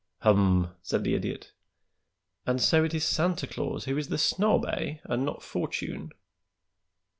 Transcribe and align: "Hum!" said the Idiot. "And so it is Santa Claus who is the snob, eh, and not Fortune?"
"Hum!" 0.21 0.71
said 0.81 1.03
the 1.03 1.13
Idiot. 1.13 1.51
"And 2.47 2.59
so 2.59 2.83
it 2.83 2.95
is 2.95 3.03
Santa 3.03 3.45
Claus 3.45 3.85
who 3.85 3.99
is 3.99 4.07
the 4.07 4.17
snob, 4.17 4.65
eh, 4.65 4.95
and 5.03 5.23
not 5.23 5.43
Fortune?" 5.43 6.09